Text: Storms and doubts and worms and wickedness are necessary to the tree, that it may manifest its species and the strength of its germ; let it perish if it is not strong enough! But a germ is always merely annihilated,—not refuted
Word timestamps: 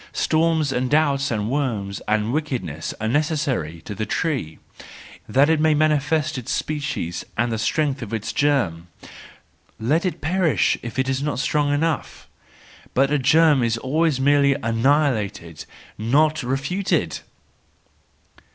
Storms 0.13 0.71
and 0.71 0.89
doubts 0.89 1.29
and 1.29 1.47
worms 1.51 2.01
and 2.07 2.33
wickedness 2.33 2.91
are 2.99 3.07
necessary 3.07 3.81
to 3.81 3.93
the 3.93 4.03
tree, 4.07 4.57
that 5.29 5.47
it 5.47 5.59
may 5.59 5.75
manifest 5.75 6.39
its 6.39 6.51
species 6.51 7.23
and 7.37 7.51
the 7.51 7.59
strength 7.59 8.01
of 8.01 8.11
its 8.11 8.33
germ; 8.33 8.87
let 9.79 10.03
it 10.03 10.19
perish 10.19 10.75
if 10.81 10.97
it 10.97 11.07
is 11.07 11.21
not 11.21 11.37
strong 11.37 11.71
enough! 11.71 12.27
But 12.95 13.11
a 13.11 13.19
germ 13.19 13.61
is 13.61 13.77
always 13.77 14.19
merely 14.19 14.55
annihilated,—not 14.55 16.41
refuted 16.41 17.19